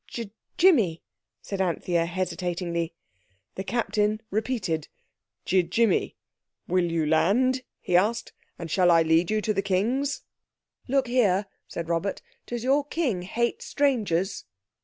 "Ji 0.07 0.31
jimmy," 0.57 1.03
said 1.43 1.61
Anthea 1.61 2.07
hesitatingly. 2.07 2.95
The 3.53 3.63
Captain 3.63 4.19
repeated, 4.31 4.87
"Ji 5.45 5.61
jimmy. 5.61 6.15
Will 6.67 6.91
you 6.91 7.05
land?" 7.05 7.61
he 7.79 7.95
added. 7.95 8.31
"And 8.57 8.71
shall 8.71 8.89
I 8.89 9.03
lead 9.03 9.29
you 9.29 9.41
to 9.41 9.53
the 9.53 9.61
Kings?" 9.61 10.23
"Look 10.87 11.05
here," 11.05 11.45
said 11.67 11.87
Robert, 11.87 12.23
"does 12.47 12.63
your 12.63 12.83
King 12.85 13.21
hate 13.21 13.61
strangers?" 13.61 14.45